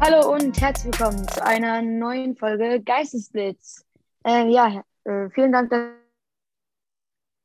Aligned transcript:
Hallo 0.00 0.32
und 0.34 0.60
herzlich 0.60 0.92
willkommen 0.92 1.26
zu 1.28 1.42
einer 1.44 1.80
neuen 1.80 2.36
Folge 2.36 2.82
Geistesblitz. 2.82 3.86
Äh, 4.26 4.48
ja, 4.48 4.84
äh, 5.04 5.30
vielen 5.30 5.52
Dank, 5.52 5.70
dass 5.70 5.90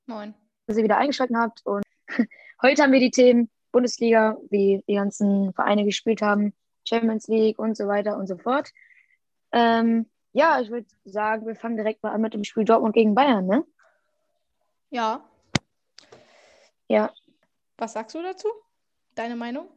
Moin. 0.08 0.34
ihr 0.68 0.76
wieder 0.76 0.98
eingeschaltet 0.98 1.36
habt. 1.38 1.66
Und 1.66 1.84
heute 2.62 2.84
haben 2.84 2.92
wir 2.92 3.00
die 3.00 3.12
Themen 3.12 3.50
Bundesliga, 3.72 4.38
wie 4.50 4.84
die 4.88 4.96
ganzen 4.96 5.54
Vereine 5.54 5.86
gespielt 5.86 6.22
haben, 6.22 6.54
Champions 6.88 7.28
League 7.28 7.60
und 7.60 7.78
so 7.78 7.88
weiter 7.88 8.18
und 8.18 8.28
so 8.28 8.38
fort. 8.38 8.72
Ähm, 9.52 10.10
ja, 10.34 10.60
ich 10.60 10.70
würde 10.70 10.88
sagen, 11.06 11.48
wir 11.48 11.56
fangen 11.56 11.78
direkt 11.78 12.04
mal 12.04 12.12
an 12.12 12.22
mit 12.22 12.34
dem 12.34 12.44
Spiel 12.44 12.66
Dortmund 12.66 12.94
gegen 12.94 13.16
Bayern, 13.16 13.46
ne? 13.46 13.66
Ja. 14.90 15.24
Ja. 16.88 17.14
Was 17.78 17.94
sagst 17.94 18.16
du 18.16 18.22
dazu? 18.22 18.48
Deine 19.16 19.36
Meinung? 19.36 19.70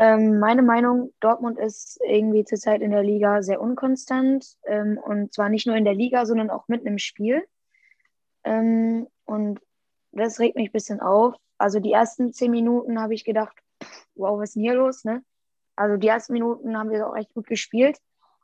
Ähm, 0.00 0.38
meine 0.38 0.62
Meinung, 0.62 1.12
Dortmund 1.18 1.58
ist 1.58 2.00
irgendwie 2.08 2.44
zurzeit 2.44 2.82
in 2.82 2.92
der 2.92 3.02
Liga 3.02 3.42
sehr 3.42 3.60
unkonstant. 3.60 4.56
Ähm, 4.64 4.96
und 4.96 5.34
zwar 5.34 5.48
nicht 5.48 5.66
nur 5.66 5.74
in 5.74 5.84
der 5.84 5.94
Liga, 5.94 6.24
sondern 6.24 6.50
auch 6.50 6.68
mitten 6.68 6.86
im 6.86 6.98
Spiel. 6.98 7.44
Ähm, 8.44 9.08
und 9.24 9.60
das 10.12 10.38
regt 10.38 10.56
mich 10.56 10.68
ein 10.68 10.72
bisschen 10.72 11.00
auf. 11.00 11.34
Also 11.58 11.80
die 11.80 11.92
ersten 11.92 12.32
zehn 12.32 12.52
Minuten 12.52 13.00
habe 13.00 13.14
ich 13.14 13.24
gedacht, 13.24 13.56
pff, 13.82 14.06
wow, 14.14 14.38
was 14.38 14.50
ist 14.50 14.54
denn 14.54 14.62
hier 14.62 14.74
los? 14.74 15.04
Ne? 15.04 15.24
Also 15.74 15.96
die 15.96 16.06
ersten 16.06 16.32
Minuten 16.32 16.78
haben 16.78 16.90
wir 16.90 17.08
auch 17.08 17.16
echt 17.16 17.34
gut 17.34 17.48
gespielt. 17.48 17.98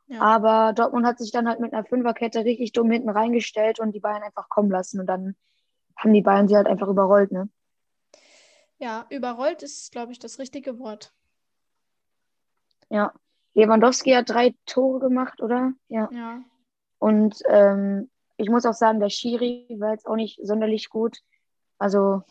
Ja. 0.07 0.19
Aber 0.19 0.73
Dortmund 0.73 1.05
hat 1.05 1.19
sich 1.19 1.31
dann 1.31 1.47
halt 1.47 1.61
mit 1.61 1.73
einer 1.73 1.85
Fünferkette 1.85 2.43
richtig 2.43 2.73
dumm 2.73 2.91
hinten 2.91 3.09
reingestellt 3.09 3.79
und 3.79 3.93
die 3.93 4.01
Bayern 4.01 4.23
einfach 4.23 4.49
kommen 4.49 4.69
lassen. 4.69 4.99
Und 4.99 5.07
dann 5.07 5.35
haben 5.95 6.13
die 6.13 6.21
Bayern 6.21 6.49
sie 6.49 6.57
halt 6.57 6.67
einfach 6.67 6.89
überrollt, 6.89 7.31
ne? 7.31 7.49
Ja, 8.77 9.05
überrollt 9.09 9.63
ist, 9.63 9.93
glaube 9.93 10.11
ich, 10.11 10.19
das 10.19 10.37
richtige 10.37 10.79
Wort. 10.79 11.13
Ja. 12.89 13.13
Lewandowski 13.53 14.11
hat 14.11 14.29
drei 14.29 14.53
Tore 14.65 14.99
gemacht, 14.99 15.41
oder? 15.41 15.73
Ja. 15.87 16.09
Ja. 16.11 16.41
Und 16.99 17.41
ähm, 17.47 18.09
ich 18.37 18.49
muss 18.49 18.65
auch 18.65 18.73
sagen, 18.73 18.99
der 18.99 19.09
Schiri 19.09 19.67
war 19.79 19.91
jetzt 19.91 20.07
auch 20.07 20.15
nicht 20.15 20.39
sonderlich 20.43 20.89
gut. 20.89 21.19
Also 21.77 22.23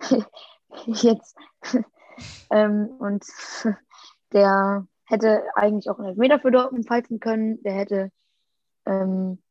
jetzt. 0.86 1.36
ähm, 2.50 2.88
und 2.98 3.24
der 4.32 4.86
hätte 5.04 5.44
eigentlich 5.54 5.88
auch 5.90 5.98
einen 5.98 6.08
Elfmeter 6.08 6.40
für 6.40 6.50
Dortmund 6.50 6.86
pfeifen 6.86 7.20
können. 7.20 7.62
Der 7.62 7.72
hätte 7.72 8.10
ähm, 8.86 9.42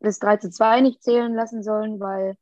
das 0.00 0.18
3 0.18 0.38
zu 0.38 0.50
2 0.50 0.80
nicht 0.80 1.02
zählen 1.02 1.34
lassen 1.34 1.62
sollen, 1.62 2.00
weil 2.00 2.36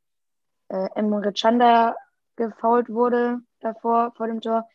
äh, 0.69 0.89
Emre 0.95 1.33
Chanda 1.33 1.95
gefault 2.35 2.89
wurde 2.89 3.39
davor, 3.59 4.13
vor 4.15 4.27
dem 4.27 4.41
Tor. 4.41 4.67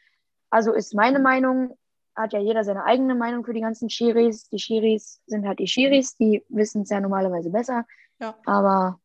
Also 0.50 0.72
ist 0.72 0.94
meine 0.94 1.18
Meinung, 1.18 1.78
hat 2.20 2.32
ja 2.32 2.40
jeder 2.40 2.64
seine 2.64 2.84
eigene 2.84 3.14
Meinung 3.14 3.44
für 3.44 3.52
die 3.52 3.60
ganzen 3.60 3.90
Schiris. 3.90 4.48
Die 4.48 4.58
Schiris 4.58 5.20
sind 5.26 5.46
halt 5.46 5.58
die 5.58 5.66
Schiris, 5.66 6.16
die 6.16 6.44
wissen 6.48 6.82
es 6.82 6.90
ja 6.90 7.00
normalerweise 7.00 7.50
besser. 7.50 7.86
Ja. 8.18 8.36
Aber 8.44 9.00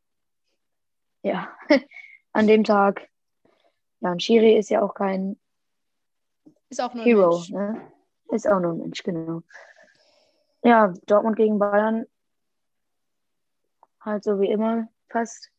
ja, 1.23 1.49
an 2.33 2.47
dem 2.47 2.63
Tag, 2.63 3.09
ja, 4.01 4.11
ein 4.11 4.19
Schiri 4.19 4.57
ist 4.57 4.69
ja 4.69 4.81
auch 4.81 4.93
kein 4.93 5.39
Ist 6.69 6.81
auch 6.81 6.93
nur 6.93 7.03
Hero, 7.03 7.43
ne? 7.49 7.81
Ist 8.29 8.47
auch 8.47 8.59
nur 8.59 8.73
ein 8.73 8.77
Mensch, 8.77 9.03
genau. 9.03 9.41
Ja, 10.63 10.93
Dortmund 11.05 11.37
gegen 11.37 11.59
Bayern, 11.59 12.05
halt 14.01 14.23
so 14.23 14.39
wie 14.39 14.49
immer 14.49 14.87
fast. 15.09 15.51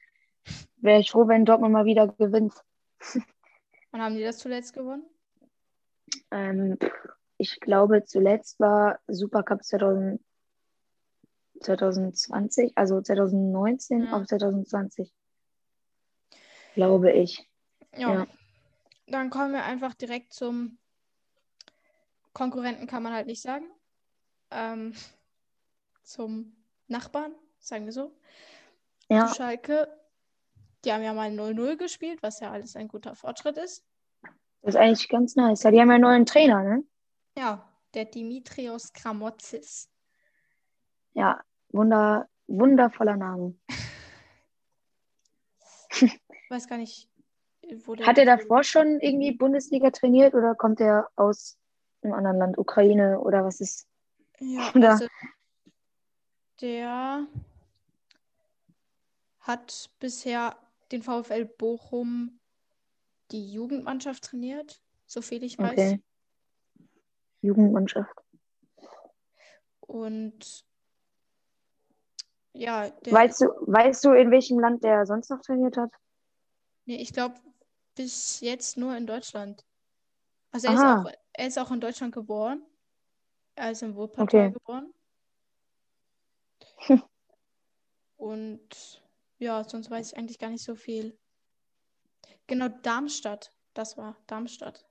Wäre 0.77 1.01
ich 1.01 1.11
froh, 1.11 1.27
wenn 1.29 1.45
Dortmund 1.45 1.73
mal 1.73 1.85
wieder 1.85 2.09
gewinnt. 2.09 2.55
Wann 3.91 4.03
haben 4.03 4.17
die 4.17 4.23
das 4.23 4.39
zuletzt 4.39 4.75
gewonnen? 4.75 5.05
Ähm, 6.31 6.79
ich 7.39 7.61
glaube, 7.61 8.05
zuletzt 8.05 8.59
war 8.61 8.99
Supercup 9.07 9.63
2000, 9.63 10.21
2020, 11.61 12.73
also 12.77 13.01
2019 13.01 14.05
Ja. 14.05 14.13
auf 14.13 14.27
2020. 14.27 15.13
Glaube 16.75 17.13
ich. 17.13 17.49
Ja. 17.97 18.13
Ja. 18.13 18.27
Dann 19.07 19.31
kommen 19.31 19.53
wir 19.53 19.65
einfach 19.65 19.95
direkt 19.95 20.33
zum 20.33 20.79
Konkurrenten, 22.33 22.87
kann 22.87 23.03
man 23.03 23.15
halt 23.15 23.27
nicht 23.27 23.41
sagen. 23.41 23.67
Ähm, 24.51 24.95
zum 26.03 26.55
Nachbarn, 26.89 27.35
sagen 27.59 27.87
wir 27.87 27.93
so. 27.93 28.13
Ja, 29.09 29.33
Schalke. 29.35 29.89
Die 30.85 30.93
haben 30.93 31.03
ja 31.03 31.15
mal 31.15 31.31
0-0 31.31 31.77
gespielt, 31.77 32.23
was 32.23 32.41
ja 32.41 32.51
alles 32.53 32.77
ein 32.77 32.89
guter 32.89 33.15
Fortschritt 33.15 33.57
ist. 33.57 33.85
das 34.63 34.75
ist 34.75 34.77
eigentlich 34.77 35.09
ganz 35.09 35.35
nice. 35.37 35.63
Ja, 35.63 35.71
die 35.71 35.81
haben 35.81 35.89
ja 35.89 35.95
einen 35.95 36.03
neuen 36.03 36.27
Trainer, 36.27 36.63
ne? 36.63 36.85
Ja, 37.39 37.71
der 37.95 38.07
Dimitrios 38.07 38.93
Kramotzis. 38.93 39.91
Ja, 41.13 41.43
wunder, 41.69 42.29
wundervoller 42.47 43.17
Name. 43.17 43.55
Weiß 46.49 46.67
gar 46.69 46.79
nicht, 46.79 47.09
wo 47.85 47.95
der. 47.95 48.07
Hat 48.07 48.19
er 48.19 48.25
davor 48.25 48.63
schon 48.63 49.01
irgendwie 49.01 49.33
Bundesliga 49.33 49.91
trainiert 49.91 50.35
oder 50.35 50.55
kommt 50.55 50.81
er 50.81 51.09
aus 51.17 51.59
einem 52.03 52.15
anderen 52.15 52.39
Land, 52.39 52.59
Ukraine 52.59 53.21
oder 53.21 53.45
was 53.45 53.61
ist? 53.61 53.87
Ja, 54.39 54.71
Da. 54.75 54.93
also 54.93 55.07
der 56.61 57.27
hat 59.41 59.91
bisher 60.01 60.57
den 60.93 61.03
VfL 61.03 61.45
Bochum 61.45 62.39
die 63.31 63.53
Jugendmannschaft 63.53 64.25
trainiert, 64.25 64.81
soviel 65.07 65.43
ich 65.43 65.59
weiß. 65.59 65.73
Okay. 65.73 66.03
Jugendmannschaft. 67.47 68.15
Und 69.81 70.65
ja, 72.53 72.91
Weißt 73.11 73.41
du, 73.41 73.47
weißt 73.67 74.05
du, 74.05 74.13
in 74.13 74.31
welchem 74.31 74.59
Land 74.59 74.83
der 74.83 75.07
sonst 75.07 75.31
noch 75.31 75.41
trainiert 75.41 75.77
hat? 75.77 75.91
nee, 76.87 76.97
ich 76.97 77.13
glaube 77.13 77.37
bis 77.95 78.41
jetzt 78.41 78.77
nur 78.77 78.97
in 78.97 79.07
Deutschland. 79.07 79.65
Also 80.53 80.69
er 80.69 80.75
ist, 80.75 80.81
auch, 80.81 81.13
er 81.33 81.47
ist 81.47 81.59
auch 81.59 81.71
in 81.71 81.81
Deutschland 81.81 82.15
geboren. 82.15 82.63
Er 83.55 83.71
ist 83.71 83.83
in 83.83 83.95
Wuppertal 83.97 84.25
Okay. 84.25 84.53
geboren. 84.53 84.93
Und 88.17 89.03
ja, 89.39 89.65
sonst 89.65 89.91
weiß 89.91 90.13
ich 90.13 90.19
eigentlich 90.19 90.39
gar 90.39 90.51
nicht 90.51 90.65
so 90.65 90.75
viel. 90.75 91.19
Genau, 92.47 92.69
Darmstadt. 92.69 93.53
Das 93.75 93.97
war 93.99 94.17
Darmstadt. 94.27 94.87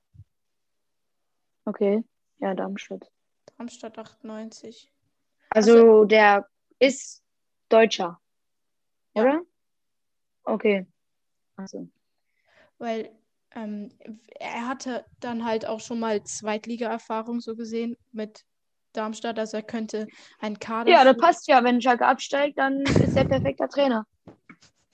Okay. 1.67 2.03
Ja, 2.39 2.53
Darmstadt. 2.53 3.11
Darmstadt 3.57 3.97
98. 3.97 4.91
Also 5.49 6.05
der 6.05 6.47
ist 6.79 7.23
Deutscher, 7.69 8.19
Ja. 9.13 9.23
oder? 9.23 9.41
Okay. 10.43 10.85
Also. 11.55 11.87
Weil 12.77 13.11
ähm, 13.51 13.89
er 14.39 14.67
hatte 14.67 15.05
dann 15.19 15.45
halt 15.45 15.65
auch 15.65 15.79
schon 15.79 15.99
mal 15.99 16.23
Zweitliga-Erfahrung 16.23 17.39
so 17.39 17.55
gesehen 17.55 17.97
mit 18.11 18.45
Darmstadt. 18.91 19.39
Also 19.39 19.57
er 19.57 19.63
könnte 19.63 20.07
einen 20.39 20.59
Kader. 20.59 20.91
Ja, 20.91 21.03
das 21.03 21.17
passt 21.17 21.47
ja. 21.47 21.63
Wenn 21.63 21.81
Schalke 21.81 22.05
absteigt, 22.05 22.57
dann 22.57 22.81
ist 22.81 23.15
er 23.15 23.25
perfekter 23.25 23.69
Trainer. 23.69 24.05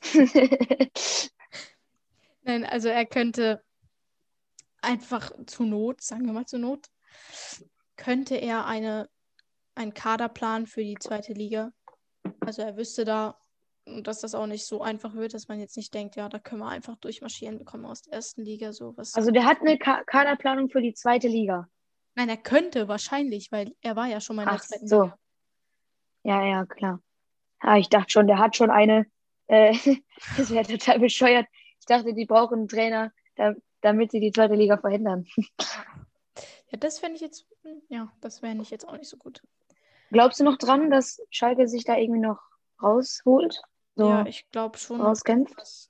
Nein, 2.44 2.66
also 2.66 2.88
er 2.90 3.06
könnte 3.06 3.64
einfach 4.82 5.32
zu 5.46 5.64
Not, 5.64 6.02
sagen 6.02 6.26
wir 6.26 6.34
mal 6.34 6.46
zu 6.46 6.58
Not, 6.58 6.88
könnte 7.98 8.36
er 8.36 8.66
eine, 8.66 9.10
einen 9.76 9.94
Kaderplan 9.94 10.68
für 10.68 10.84
die 10.84 10.98
zweite 11.00 11.34
Liga. 11.34 11.72
Also 12.40 12.62
er 12.62 12.78
wüsste 12.78 13.06
da, 13.06 13.38
dass 13.86 14.22
das 14.22 14.36
auch 14.36 14.48
nicht 14.48 14.66
so 14.66 14.82
einfach 14.82 15.14
wird, 15.14 15.34
dass 15.34 15.48
man 15.48 15.60
jetzt 15.60 15.78
nicht 15.78 15.94
denkt, 15.94 16.16
ja, 16.16 16.30
da 16.30 16.40
können 16.40 16.62
wir 16.62 16.70
einfach 16.70 16.96
durchmarschieren, 16.98 17.60
wir 17.60 17.66
kommen 17.66 17.86
aus 17.86 18.04
der 18.04 18.14
ersten 18.14 18.44
Liga, 18.44 18.74
sowas. 18.74 19.14
Also 19.16 19.32
der 19.32 19.46
hat 19.46 19.62
eine 19.62 19.78
Ka 19.78 20.04
Kaderplanung 20.06 20.70
für 20.70 20.82
die 20.82 20.94
zweite 20.94 21.28
Liga. 21.28 21.68
Nein, 22.16 22.30
er 22.30 22.38
könnte 22.38 22.88
wahrscheinlich, 22.88 23.52
weil 23.52 23.74
er 23.82 23.96
war 23.96 24.08
ja 24.08 24.20
schon 24.20 24.36
mal 24.36 24.44
in 24.44 24.50
der 24.50 24.58
Ach 24.58 24.66
zweiten 24.66 24.88
so. 24.88 25.04
Liga. 25.04 25.18
Ja, 26.24 26.46
ja, 26.46 26.66
klar. 26.66 27.02
Ah, 27.60 27.78
ich 27.78 27.90
dachte 27.90 28.12
schon, 28.12 28.28
der 28.28 28.40
hat 28.40 28.56
schon 28.56 28.70
eine. 28.70 29.06
Äh, 29.48 29.74
das 30.38 30.52
wäre 30.52 30.66
total 30.66 31.00
bescheuert. 31.00 31.48
Ich 31.80 31.86
dachte, 31.86 32.14
die 32.14 32.26
brauchen 32.26 32.60
einen 32.60 32.68
Trainer, 32.68 33.12
da, 33.36 33.54
damit 33.82 34.12
sie 34.12 34.20
die 34.20 34.32
zweite 34.32 34.56
Liga 34.56 34.78
verhindern. 34.78 35.26
Ja, 36.72 36.78
das 36.78 37.00
fände 37.00 37.16
ich 37.16 37.22
jetzt, 37.22 37.46
ja, 37.90 38.12
das 38.22 38.40
fände 38.40 38.64
ich 38.64 38.70
jetzt 38.70 38.88
auch 38.88 38.98
nicht 38.98 39.10
so 39.10 39.18
gut. 39.18 39.44
Glaubst 40.10 40.40
du 40.40 40.44
noch 40.44 40.58
dran, 40.58 40.90
dass 40.90 41.22
Schalke 41.30 41.68
sich 41.68 41.84
da 41.84 41.98
irgendwie 41.98 42.22
noch 42.22 42.40
rausholt? 42.82 43.62
So 43.96 44.10
Ja, 44.10 44.26
ich 44.26 44.50
glaube 44.50 44.78
schon. 44.78 45.02
rauskämpft? 45.02 45.90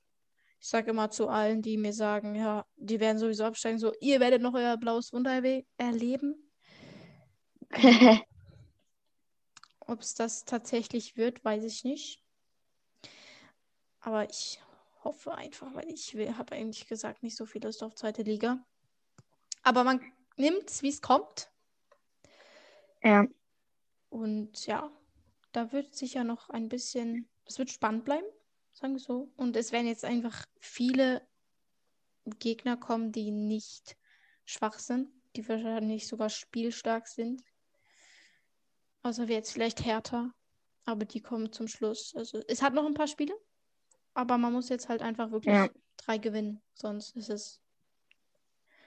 Ich 0.60 0.68
sage 0.68 0.90
immer 0.90 1.10
zu 1.10 1.28
allen, 1.28 1.62
die 1.62 1.76
mir 1.76 1.92
sagen, 1.92 2.34
ja, 2.34 2.64
die 2.76 3.00
werden 3.00 3.18
sowieso 3.18 3.44
absteigen, 3.44 3.78
so, 3.78 3.92
ihr 4.00 4.20
werdet 4.20 4.42
noch 4.42 4.54
euer 4.54 4.76
blaues 4.76 5.12
Wunder 5.12 5.42
erleben. 5.76 6.52
Ob 9.80 10.00
es 10.00 10.14
das 10.14 10.44
tatsächlich 10.44 11.16
wird, 11.16 11.44
weiß 11.44 11.64
ich 11.64 11.82
nicht. 11.84 12.22
Aber 14.00 14.28
ich 14.30 14.60
hoffe 15.02 15.34
einfach, 15.34 15.74
weil 15.74 15.88
ich 15.88 16.14
habe 16.14 16.54
eigentlich 16.54 16.86
gesagt, 16.86 17.22
nicht 17.22 17.36
so 17.36 17.46
viel 17.46 17.62
Lust 17.64 17.82
auf 17.82 17.94
zweite 17.94 18.22
Liga. 18.22 18.64
Aber 19.64 19.82
man 19.84 20.00
nimmt 20.36 20.70
es, 20.70 20.82
wie 20.82 20.88
es 20.88 21.00
kommt. 21.00 21.50
Ja. 23.02 23.26
Und 24.08 24.66
ja, 24.66 24.90
da 25.52 25.72
wird 25.72 25.94
sicher 25.94 26.24
noch 26.24 26.50
ein 26.50 26.68
bisschen, 26.68 27.28
es 27.46 27.58
wird 27.58 27.70
spannend 27.70 28.04
bleiben, 28.04 28.26
sagen 28.72 28.94
wir 28.94 29.00
so. 29.00 29.32
Und 29.36 29.56
es 29.56 29.72
werden 29.72 29.86
jetzt 29.86 30.04
einfach 30.04 30.46
viele 30.60 31.26
Gegner 32.38 32.76
kommen, 32.76 33.12
die 33.12 33.30
nicht 33.30 33.96
schwach 34.44 34.78
sind, 34.78 35.10
die 35.34 35.48
wahrscheinlich 35.48 36.06
sogar 36.06 36.28
spielstark 36.28 37.08
sind. 37.08 37.42
Außer 39.02 39.28
wir 39.28 39.34
jetzt 39.36 39.52
vielleicht 39.52 39.84
härter, 39.84 40.32
aber 40.84 41.04
die 41.04 41.20
kommen 41.20 41.52
zum 41.52 41.66
Schluss. 41.66 42.14
Also 42.14 42.40
es 42.46 42.62
hat 42.62 42.74
noch 42.74 42.86
ein 42.86 42.94
paar 42.94 43.08
Spiele, 43.08 43.34
aber 44.14 44.38
man 44.38 44.52
muss 44.52 44.68
jetzt 44.68 44.88
halt 44.88 45.02
einfach 45.02 45.30
wirklich 45.32 45.54
Ja. 45.54 45.68
drei 45.96 46.18
gewinnen, 46.18 46.62
sonst 46.74 47.16
ist 47.16 47.30
es, 47.30 47.60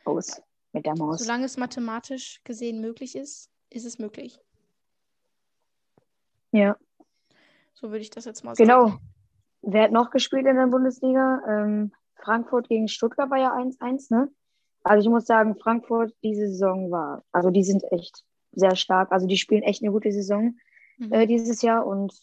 Aus 0.06 0.42
mit 0.76 0.86
der 0.86 0.96
Maus. 0.98 1.20
solange 1.20 1.46
es 1.46 1.58
mathematisch 1.58 2.42
gesehen 2.44 2.82
möglich 2.82 3.16
ist, 3.16 3.50
ist 3.70 3.86
es 3.86 4.00
möglich. 4.00 4.40
Ja. 6.52 6.78
So 7.74 7.90
würde 7.90 8.00
ich 8.02 8.10
das 8.10 8.26
jetzt 8.26 8.44
mal 8.44 8.56
sagen. 8.56 8.68
Genau. 8.68 8.98
Wer 9.62 9.84
hat 9.84 9.92
noch 9.92 10.12
gespielt 10.12 10.46
in 10.46 10.56
der 10.56 10.68
Bundesliga? 10.68 11.42
Ähm, 11.48 11.92
Frankfurt 12.16 12.70
gegen 12.70 12.88
Stuttgart 12.88 13.30
war 13.30 13.38
ja 13.40 13.54
1-1, 13.56 14.14
ne? 14.14 14.32
Also 14.84 15.08
ich 15.08 15.10
muss 15.12 15.26
sagen, 15.26 15.56
Frankfurt 15.56 16.14
diese 16.24 16.48
Saison 16.48 16.92
war, 16.92 17.24
also 17.32 17.50
die 17.50 17.64
sind 17.64 17.84
echt 17.92 18.24
sehr 18.52 18.76
stark. 18.76 19.12
Also 19.12 19.26
die 19.26 19.38
spielen 19.38 19.64
echt 19.64 19.82
eine 19.82 19.92
gute 19.92 20.12
Saison 20.12 20.56
Mhm. 20.98 21.12
äh, 21.12 21.28
dieses 21.28 21.62
Jahr 21.62 21.86
und 21.86 22.14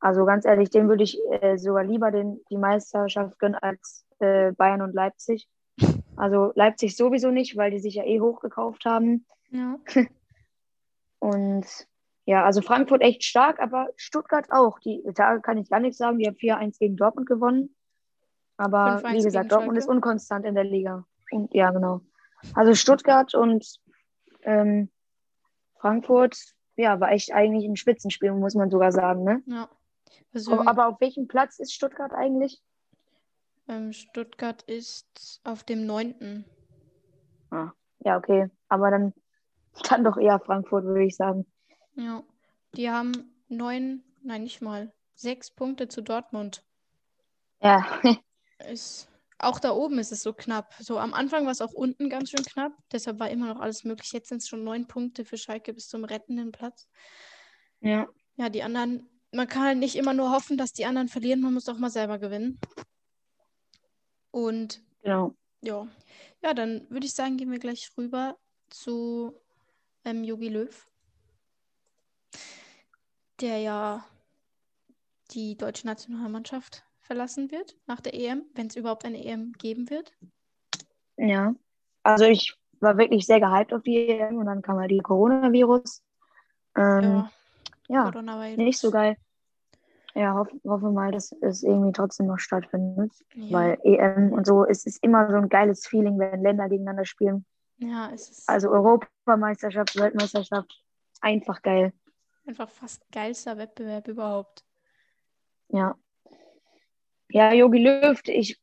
also 0.00 0.24
ganz 0.24 0.44
ehrlich, 0.44 0.70
dem 0.70 0.88
würde 0.88 1.04
ich 1.04 1.18
äh, 1.30 1.56
sogar 1.56 1.84
lieber 1.84 2.10
den, 2.10 2.40
die 2.50 2.58
Meisterschaft 2.58 3.38
gönnen 3.38 3.54
als 3.54 4.04
äh, 4.18 4.52
Bayern 4.52 4.82
und 4.82 4.94
Leipzig. 4.94 5.48
Also 6.16 6.52
Leipzig 6.54 6.96
sowieso 6.96 7.30
nicht, 7.30 7.56
weil 7.56 7.70
die 7.70 7.78
sich 7.78 7.94
ja 7.94 8.04
eh 8.04 8.20
hochgekauft 8.20 8.84
haben. 8.84 9.26
Ja. 9.50 9.78
Und 11.18 11.66
ja, 12.24 12.44
also 12.44 12.62
Frankfurt 12.62 13.02
echt 13.02 13.24
stark, 13.24 13.60
aber 13.60 13.88
Stuttgart 13.96 14.46
auch. 14.50 14.78
Die, 14.78 15.02
da 15.14 15.38
kann 15.38 15.58
ich 15.58 15.70
gar 15.70 15.80
nichts 15.80 15.98
sagen. 15.98 16.18
Die 16.18 16.26
haben 16.26 16.36
4-1 16.36 16.78
gegen 16.78 16.96
Dortmund 16.96 17.28
gewonnen. 17.28 17.74
Aber 18.56 18.98
5-1 18.98 19.12
wie 19.12 19.22
gesagt, 19.22 19.52
Dortmund 19.52 19.78
ist 19.78 19.88
unkonstant 19.88 20.44
in 20.44 20.54
der 20.54 20.64
Liga. 20.64 21.04
Und 21.30 21.52
ja, 21.54 21.70
genau. 21.70 22.00
Also 22.54 22.74
Stuttgart 22.74 23.34
und 23.34 23.80
ähm, 24.42 24.90
Frankfurt, 25.78 26.36
ja, 26.76 27.00
war 27.00 27.10
echt 27.10 27.32
eigentlich 27.32 27.64
ein 27.64 27.76
Spitzenspiel, 27.76 28.32
muss 28.32 28.54
man 28.54 28.70
sogar 28.70 28.92
sagen. 28.92 29.24
Ne? 29.24 29.42
Ja. 29.46 29.68
Also, 30.34 30.60
Aber 30.66 30.88
auf 30.88 31.00
welchem 31.00 31.28
Platz 31.28 31.58
ist 31.58 31.72
Stuttgart 31.72 32.12
eigentlich? 32.12 32.62
Ähm, 33.72 33.92
Stuttgart 33.92 34.62
ist 34.62 35.40
auf 35.44 35.64
dem 35.64 35.86
neunten. 35.86 36.44
Ja, 38.04 38.16
okay. 38.16 38.50
Aber 38.68 38.90
dann, 38.90 39.14
dann 39.88 40.04
doch 40.04 40.16
eher 40.16 40.40
Frankfurt, 40.40 40.84
würde 40.84 41.04
ich 41.04 41.16
sagen. 41.16 41.46
Ja. 41.94 42.22
Die 42.74 42.90
haben 42.90 43.12
neun, 43.48 44.02
nein, 44.22 44.44
nicht 44.44 44.62
mal, 44.62 44.92
sechs 45.14 45.50
Punkte 45.50 45.88
zu 45.88 46.02
Dortmund. 46.02 46.64
Ja, 47.60 47.84
Ist, 48.70 49.08
auch 49.38 49.58
da 49.58 49.72
oben 49.72 49.98
ist 49.98 50.12
es 50.12 50.22
so 50.22 50.32
knapp. 50.32 50.72
So 50.78 50.98
am 50.98 51.14
Anfang 51.14 51.44
war 51.44 51.52
es 51.52 51.60
auch 51.60 51.72
unten 51.72 52.08
ganz 52.08 52.30
schön 52.30 52.44
knapp. 52.44 52.72
Deshalb 52.92 53.18
war 53.18 53.28
immer 53.28 53.52
noch 53.52 53.60
alles 53.60 53.84
möglich. 53.84 54.12
Jetzt 54.12 54.28
sind 54.28 54.40
es 54.40 54.48
schon 54.48 54.64
neun 54.64 54.86
Punkte 54.86 55.24
für 55.24 55.36
Schalke 55.36 55.74
bis 55.74 55.88
zum 55.88 56.04
rettenden 56.04 56.52
Platz. 56.52 56.88
ja. 57.80 58.06
Ja, 58.36 58.48
die 58.48 58.62
anderen, 58.62 59.06
man 59.30 59.46
kann 59.46 59.64
halt 59.64 59.78
nicht 59.78 59.94
immer 59.94 60.14
nur 60.14 60.30
hoffen, 60.30 60.56
dass 60.56 60.72
die 60.72 60.86
anderen 60.86 61.08
verlieren. 61.08 61.42
Man 61.42 61.52
muss 61.52 61.68
auch 61.68 61.76
mal 61.76 61.90
selber 61.90 62.18
gewinnen. 62.18 62.58
Und 64.32 64.82
genau. 65.02 65.34
ja, 65.60 65.86
ja, 66.42 66.54
dann 66.54 66.90
würde 66.90 67.06
ich 67.06 67.14
sagen, 67.14 67.36
gehen 67.36 67.52
wir 67.52 67.60
gleich 67.60 67.90
rüber 67.96 68.36
zu 68.68 69.34
ähm, 70.04 70.24
Jogi 70.24 70.48
Löw, 70.48 70.90
der 73.40 73.58
ja 73.58 74.04
die 75.30 75.56
deutsche 75.56 75.86
Nationalmannschaft 75.86 76.84
verlassen 77.00 77.50
wird 77.50 77.76
nach 77.86 78.00
der 78.00 78.14
EM, 78.14 78.44
wenn 78.54 78.66
es 78.66 78.76
überhaupt 78.76 79.04
eine 79.04 79.24
EM 79.24 79.52
geben 79.52 79.90
wird. 79.90 80.12
Ja, 81.16 81.54
also 82.02 82.24
ich 82.24 82.56
war 82.80 82.96
wirklich 82.96 83.26
sehr 83.26 83.40
gehypt 83.40 83.72
auf 83.72 83.82
die 83.82 84.08
EM 84.08 84.36
und 84.38 84.46
dann 84.46 84.62
kam 84.62 84.78
halt 84.78 84.90
die 84.90 84.98
Coronavirus. 84.98 86.02
Ähm, 86.76 87.02
Ja, 87.02 87.32
ja, 87.88 88.10
Coronavirus. 88.10 88.56
nicht 88.56 88.78
so 88.78 88.90
geil. 88.90 89.16
Ja, 90.14 90.34
hoff, 90.34 90.48
hoffe 90.64 90.90
mal, 90.90 91.10
dass 91.10 91.32
es 91.40 91.62
irgendwie 91.62 91.92
trotzdem 91.92 92.26
noch 92.26 92.38
stattfindet. 92.38 93.12
Ja, 93.34 93.50
Weil 93.58 93.78
EM 93.82 94.32
und 94.32 94.46
so, 94.46 94.64
es 94.66 94.84
ist 94.84 95.02
immer 95.02 95.30
so 95.30 95.36
ein 95.36 95.48
geiles 95.48 95.86
Feeling, 95.86 96.18
wenn 96.18 96.42
Länder 96.42 96.68
gegeneinander 96.68 97.04
spielen. 97.06 97.46
ja, 97.78 98.10
es 98.12 98.28
ist 98.30 98.48
Also 98.48 98.70
Europameisterschaft, 98.70 99.96
Weltmeisterschaft, 99.98 100.84
einfach 101.20 101.62
geil. 101.62 101.92
einfach 102.46 102.68
fast 102.68 103.10
geilster 103.10 103.56
Wettbewerb 103.56 104.08
überhaupt. 104.08 104.64
Ja. 105.68 105.96
Ja, 107.30 107.52
Jogi 107.54 107.78
Löw, 107.82 108.20
ich 108.26 108.60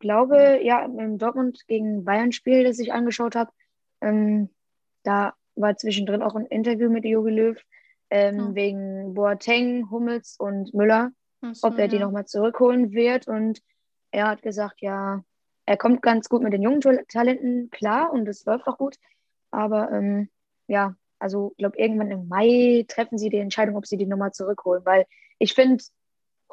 glaube, 0.00 0.60
ja, 0.62 0.84
im 0.84 1.18
Dortmund 1.18 1.64
gegen 1.68 2.04
Bayern-Spiel, 2.04 2.64
das 2.64 2.80
ich 2.80 2.92
angeschaut 2.92 3.36
habe, 3.36 3.52
ähm, 4.00 4.50
da 5.04 5.34
war 5.54 5.76
zwischendrin 5.76 6.22
auch 6.22 6.34
ein 6.34 6.46
Interview 6.46 6.90
mit 6.90 7.04
Jogi 7.04 7.30
Löw 7.30 7.56
ähm, 8.14 8.38
Ja. 8.38 8.54
wegen 8.54 9.14
Boateng, 9.14 9.90
Hummels 9.90 10.36
und 10.38 10.72
Müller, 10.72 11.10
so, 11.52 11.66
ob 11.66 11.78
er 11.78 11.88
die 11.88 11.96
ja. 11.96 12.02
nochmal 12.02 12.26
zurückholen 12.26 12.92
wird. 12.92 13.26
Und 13.26 13.60
er 14.12 14.28
hat 14.28 14.42
gesagt, 14.42 14.80
ja, 14.82 15.24
er 15.66 15.76
kommt 15.76 16.00
ganz 16.00 16.28
gut 16.28 16.42
mit 16.42 16.52
den 16.52 16.62
jungen 16.62 16.80
Tal- 16.80 17.04
Talenten 17.08 17.70
klar 17.70 18.12
und 18.12 18.28
es 18.28 18.44
läuft 18.44 18.68
auch 18.68 18.78
gut. 18.78 18.96
Aber 19.50 19.90
ähm, 19.90 20.28
ja, 20.68 20.94
also 21.18 21.50
ich 21.52 21.58
glaube, 21.58 21.76
irgendwann 21.76 22.12
im 22.12 22.28
Mai 22.28 22.84
treffen 22.86 23.18
sie 23.18 23.30
die 23.30 23.38
Entscheidung, 23.38 23.76
ob 23.76 23.86
sie 23.86 23.96
die 23.96 24.06
nochmal 24.06 24.32
zurückholen. 24.32 24.86
Weil 24.86 25.06
ich 25.40 25.54
finde, 25.54 25.82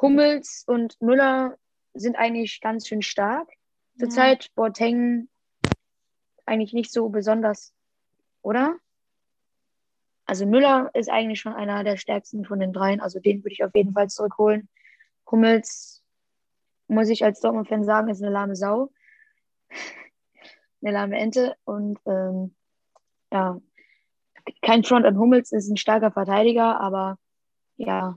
Hummels 0.00 0.64
und 0.66 1.00
Müller 1.00 1.56
sind 1.94 2.16
eigentlich 2.16 2.60
ganz 2.60 2.88
schön 2.88 3.02
stark. 3.02 3.48
Ja. 3.94 4.00
Zurzeit 4.00 4.50
Boateng 4.56 5.28
eigentlich 6.44 6.72
nicht 6.72 6.90
so 6.90 7.08
besonders, 7.08 7.72
oder? 8.42 8.74
Also 10.32 10.46
Müller 10.46 10.88
ist 10.94 11.10
eigentlich 11.10 11.40
schon 11.40 11.52
einer 11.52 11.84
der 11.84 11.98
stärksten 11.98 12.46
von 12.46 12.58
den 12.58 12.72
dreien. 12.72 13.02
Also 13.02 13.20
den 13.20 13.44
würde 13.44 13.52
ich 13.52 13.64
auf 13.64 13.74
jeden 13.74 13.92
Fall 13.92 14.08
zurückholen. 14.08 14.66
Hummels, 15.30 16.02
muss 16.88 17.10
ich 17.10 17.22
als 17.22 17.40
Dortmund-Fan 17.40 17.84
sagen, 17.84 18.08
ist 18.08 18.22
eine 18.22 18.32
lahme 18.32 18.56
Sau. 18.56 18.90
eine 20.80 20.92
lahme 20.92 21.18
Ente. 21.18 21.54
Und 21.64 21.98
ähm, 22.06 22.54
ja, 23.30 23.60
kein 24.62 24.84
Front 24.84 25.04
an 25.04 25.18
Hummels 25.18 25.52
ist 25.52 25.68
ein 25.68 25.76
starker 25.76 26.10
Verteidiger, 26.10 26.80
aber 26.80 27.18
ja, 27.76 28.16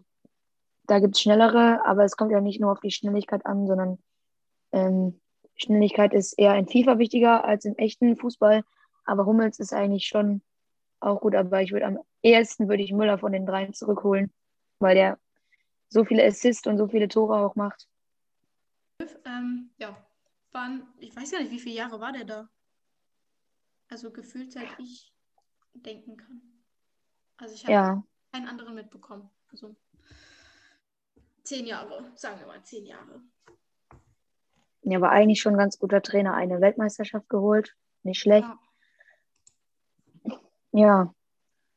da 0.84 1.00
gibt 1.00 1.16
es 1.16 1.22
schnellere, 1.22 1.86
aber 1.86 2.06
es 2.06 2.16
kommt 2.16 2.32
ja 2.32 2.40
nicht 2.40 2.62
nur 2.62 2.72
auf 2.72 2.80
die 2.80 2.92
Schnelligkeit 2.92 3.46
an, 3.46 3.68
sondern 3.68 3.98
ähm, 4.72 5.20
Schnelligkeit 5.58 6.14
ist 6.14 6.40
eher 6.40 6.56
in 6.56 6.70
FIFA 6.70 6.98
wichtiger 6.98 7.44
als 7.44 7.66
im 7.66 7.76
echten 7.76 8.16
Fußball. 8.16 8.64
Aber 9.04 9.26
Hummels 9.26 9.60
ist 9.60 9.74
eigentlich 9.74 10.08
schon 10.08 10.42
auch 11.06 11.22
gut, 11.22 11.36
aber 11.36 11.62
ich 11.62 11.72
würde 11.72 11.86
am 11.86 12.00
ehesten 12.22 12.68
würde 12.68 12.84
ich 12.84 12.92
Müller 12.92 13.18
von 13.20 13.32
den 13.32 13.46
dreien 13.46 13.74
zurückholen, 13.74 14.34
weil 14.80 14.96
der 14.96 15.20
so 15.90 16.04
viele 16.04 16.26
Assists 16.26 16.68
und 16.68 16.78
so 16.78 16.88
viele 16.88 17.08
Tore 17.08 17.38
auch 17.38 17.56
macht. 17.56 17.88
Ähm, 19.26 19.72
ja, 19.78 19.96
waren, 20.52 20.88
ich 21.00 21.16
weiß 21.16 21.32
gar 21.32 21.40
nicht, 21.40 21.52
wie 21.52 21.60
viele 21.60 21.76
Jahre 21.76 22.00
war 22.00 22.12
der 22.12 22.26
da? 22.26 22.50
Also 23.90 24.12
gefühlt 24.12 24.52
seit 24.52 24.68
ich 24.80 25.14
denken 25.74 26.18
kann. 26.18 26.42
Also 27.38 27.54
ich 27.56 27.66
habe 27.66 27.74
Ja, 27.74 28.04
keinen 28.32 28.48
anderen 28.48 28.76
mitbekommen. 28.76 29.30
Also 29.52 29.76
zehn 31.44 31.68
Jahre, 31.68 32.12
sagen 32.16 32.40
wir 32.40 32.48
mal 32.48 32.64
zehn 32.64 32.86
Jahre. 32.86 33.22
er 34.84 35.02
war 35.02 35.12
eigentlich 35.12 35.42
schon 35.42 35.54
ein 35.54 35.60
ganz 35.60 35.80
guter 35.80 36.02
Trainer, 36.02 36.34
eine 36.36 36.62
Weltmeisterschaft 36.62 37.28
geholt, 37.30 37.76
nicht 38.04 38.20
schlecht. 38.20 38.48
Ja. 38.48 38.60
Ja. 40.76 41.14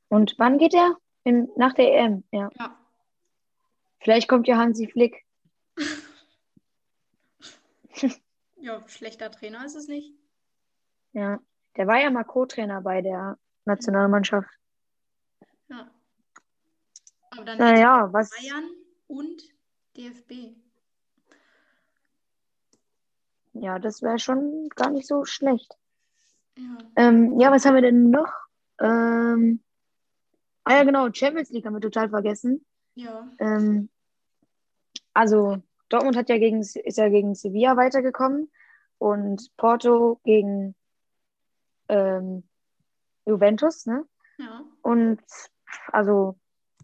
Und 0.09 0.35
wann 0.39 0.59
geht 0.59 0.75
er? 0.75 0.97
In, 1.23 1.49
nach 1.57 1.73
der 1.75 1.95
EM, 1.95 2.25
ja. 2.33 2.51
Ja. 2.59 2.77
Vielleicht 4.01 4.29
kommt 4.29 4.49
ja 4.49 4.57
Hansi 4.57 4.89
Flick. 4.89 5.25
ja, 8.57 8.83
schlechter 8.89 9.31
Trainer 9.31 9.65
ist 9.65 9.77
es 9.77 9.87
nicht. 9.87 10.13
Ja. 11.13 11.39
Der 11.77 11.87
war 11.87 12.01
ja 12.01 12.11
mal 12.11 12.25
Co-Trainer 12.25 12.81
bei 12.81 13.01
der 13.01 13.39
Nationalmannschaft. 13.67 14.51
Ja. 15.69 15.89
Aber 17.31 17.45
dann 17.45 17.59
Naja, 17.59 18.13
was. 18.13 18.31
Bayern 18.31 18.69
und 19.07 19.43
DFB. 19.97 20.57
Ja, 23.53 23.79
das 23.79 24.03
wäre 24.03 24.19
schon 24.19 24.69
gar 24.71 24.91
nicht 24.91 25.07
so 25.07 25.25
schlecht. 25.25 25.79
Ja. 26.57 26.79
Ähm, 26.97 27.39
ja, 27.39 27.53
was 27.53 27.65
haben 27.65 27.77
wir 27.77 27.83
denn 27.83 28.11
noch? 28.11 28.48
Ähm, 28.81 29.61
ah 30.65 30.77
ja, 30.77 30.85
genau, 30.85 31.09
Champions 31.13 31.51
League 31.51 31.67
haben 31.67 31.75
wir 31.75 31.81
total 31.81 32.09
vergessen. 32.11 32.65
Ja. 32.95 33.31
Ähm, 33.39 33.89
also 35.15 35.59
Dortmund 35.89 36.17
hat 36.17 36.29
ja 36.29 36.39
gegen, 36.39 36.61
ist 36.61 36.99
ja 36.99 37.09
gegen 37.09 37.35
Sevilla 37.35 37.77
weitergekommen 37.77 38.51
und 38.99 39.57
Porto 39.57 40.21
gegen 40.25 40.75
ähm, 41.89 42.45
Juventus, 43.25 43.87
ne? 43.87 44.05
Ja. 44.39 44.65
Und 44.83 45.21
also, 45.93 46.39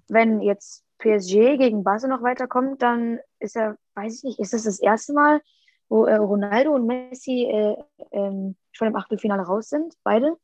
wenn 0.08 0.40
jetzt 0.40 0.84
PSG 0.98 1.56
gegen 1.58 1.84
Barca 1.84 2.06
noch 2.06 2.22
weiterkommt, 2.22 2.82
dann 2.82 3.20
ist 3.38 3.54
ja, 3.54 3.76
weiß 3.94 4.18
ich 4.18 4.24
nicht, 4.24 4.38
ist 4.40 4.52
das 4.52 4.64
das 4.64 4.80
erste 4.80 5.12
Mal, 5.12 5.40
wo 5.88 6.06
äh, 6.06 6.16
Ronaldo 6.16 6.74
und 6.74 6.86
Messi 6.86 7.44
äh, 7.44 7.76
ähm, 8.10 8.56
schon 8.72 8.88
im 8.88 8.96
Achtelfinale 8.96 9.42
raus 9.42 9.68
sind, 9.68 9.94
beide? 10.02 10.36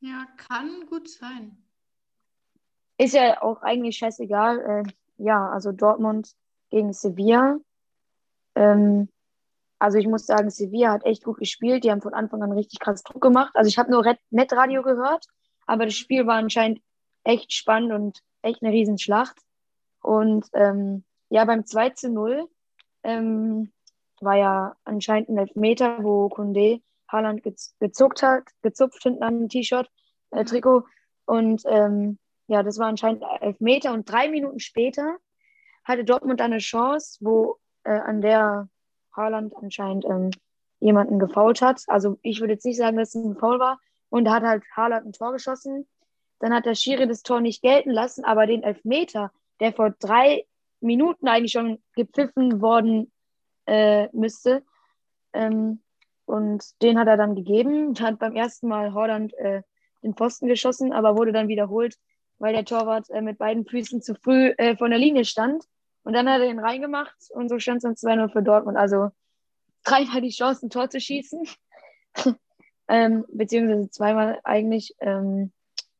Ja, 0.00 0.26
kann 0.36 0.86
gut 0.86 1.08
sein. 1.08 1.56
Ist 2.98 3.14
ja 3.14 3.42
auch 3.42 3.62
eigentlich 3.62 3.96
scheißegal. 3.96 4.60
Äh, 4.60 4.92
ja, 5.18 5.48
also 5.50 5.72
Dortmund 5.72 6.34
gegen 6.70 6.92
Sevilla. 6.92 7.58
Ähm, 8.54 9.08
also 9.78 9.98
ich 9.98 10.06
muss 10.06 10.26
sagen, 10.26 10.50
Sevilla 10.50 10.92
hat 10.92 11.04
echt 11.04 11.24
gut 11.24 11.38
gespielt. 11.38 11.84
Die 11.84 11.90
haben 11.90 12.02
von 12.02 12.14
Anfang 12.14 12.42
an 12.42 12.52
richtig 12.52 12.80
krass 12.80 13.02
Druck 13.02 13.22
gemacht. 13.22 13.52
Also 13.54 13.68
ich 13.68 13.78
habe 13.78 13.90
nur 13.90 14.04
Red 14.04 14.18
Netradio 14.30 14.82
gehört, 14.82 15.26
aber 15.66 15.84
das 15.84 15.94
Spiel 15.94 16.26
war 16.26 16.36
anscheinend 16.36 16.80
echt 17.24 17.52
spannend 17.52 17.92
und 17.92 18.20
echt 18.42 18.62
eine 18.62 18.72
Riesenschlacht. 18.72 19.36
Und 20.02 20.46
ähm, 20.54 21.04
ja, 21.28 21.44
beim 21.44 21.66
2 21.66 21.90
zu 21.90 22.10
0 22.10 22.48
ähm, 23.02 23.72
war 24.20 24.36
ja 24.36 24.76
anscheinend 24.84 25.28
ein 25.28 25.38
Elfmeter, 25.38 26.02
wo 26.02 26.28
Kunde 26.28 26.80
Haaland 27.08 27.42
gez 27.42 27.74
gezuckt 27.80 28.22
hat, 28.22 28.44
gezupft 28.62 29.02
hinten 29.02 29.22
an 29.22 29.40
dem 29.40 29.48
T-Shirt, 29.48 29.90
äh, 30.30 30.44
Trikot. 30.44 30.84
Und 31.24 31.62
ähm, 31.66 32.18
ja, 32.46 32.62
das 32.62 32.78
war 32.78 32.86
anscheinend 32.86 33.24
Elfmeter. 33.40 33.92
Und 33.92 34.10
drei 34.10 34.28
Minuten 34.28 34.60
später 34.60 35.16
hatte 35.84 36.04
Dortmund 36.04 36.40
eine 36.40 36.58
Chance, 36.58 37.18
wo 37.20 37.58
äh, 37.84 37.90
an 37.90 38.20
der 38.20 38.68
Haaland 39.12 39.54
anscheinend 39.56 40.04
ähm, 40.04 40.30
jemanden 40.80 41.18
gefault 41.18 41.60
hat. 41.62 41.82
Also 41.86 42.18
ich 42.22 42.40
würde 42.40 42.54
jetzt 42.54 42.64
nicht 42.64 42.76
sagen, 42.76 42.96
dass 42.96 43.14
es 43.14 43.24
ein 43.24 43.36
Foul 43.36 43.58
war. 43.58 43.80
Und 44.10 44.24
da 44.24 44.34
hat 44.34 44.42
halt 44.42 44.64
Haaland 44.76 45.06
ein 45.06 45.12
Tor 45.12 45.32
geschossen. 45.32 45.86
Dann 46.40 46.54
hat 46.54 46.66
der 46.66 46.74
Schiri 46.74 47.06
das 47.06 47.22
Tor 47.22 47.40
nicht 47.40 47.62
gelten 47.62 47.90
lassen, 47.90 48.24
aber 48.24 48.46
den 48.46 48.62
Elfmeter, 48.62 49.32
der 49.60 49.72
vor 49.72 49.90
drei 49.90 50.46
Minuten 50.80 51.26
eigentlich 51.26 51.52
schon 51.52 51.82
gepfiffen 51.94 52.60
worden 52.60 53.10
äh, 53.66 54.08
müsste, 54.12 54.62
ähm, 55.32 55.82
und 56.28 56.82
den 56.82 56.98
hat 56.98 57.08
er 57.08 57.16
dann 57.16 57.34
gegeben. 57.34 57.94
Hat 58.00 58.18
beim 58.18 58.36
ersten 58.36 58.68
Mal 58.68 58.92
Holland 58.92 59.34
äh, 59.34 59.62
den 60.02 60.14
Pfosten 60.14 60.46
geschossen, 60.46 60.92
aber 60.92 61.16
wurde 61.16 61.32
dann 61.32 61.48
wiederholt, 61.48 61.96
weil 62.38 62.52
der 62.52 62.64
Torwart 62.64 63.08
äh, 63.10 63.22
mit 63.22 63.38
beiden 63.38 63.64
Füßen 63.64 64.02
zu 64.02 64.14
früh 64.14 64.48
äh, 64.58 64.76
von 64.76 64.90
der 64.90 64.98
Linie 64.98 65.24
stand. 65.24 65.64
Und 66.02 66.12
dann 66.12 66.28
hat 66.28 66.40
er 66.40 66.48
ihn 66.48 66.58
reingemacht 66.58 67.16
und 67.30 67.48
so 67.48 67.58
stand 67.58 67.82
es 67.84 68.00
dann 68.00 68.18
2-0 68.20 68.32
für 68.32 68.42
Dortmund. 68.42 68.76
Also 68.76 69.10
dreimal 69.84 70.20
die 70.20 70.30
Chance, 70.30 70.66
ein 70.66 70.70
Tor 70.70 70.90
zu 70.90 71.00
schießen. 71.00 71.46
ähm, 72.88 73.24
beziehungsweise 73.32 73.90
zweimal 73.90 74.40
eigentlich. 74.44 74.94
Ähm, 75.00 75.52